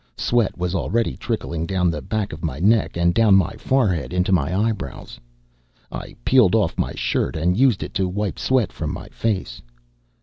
[0.17, 4.31] Sweat was already trickling down the back of my neck and down my forehead into
[4.31, 5.19] my eyebrows.
[5.91, 9.61] I peeled off my shirt and used it to wipe sweat from my face.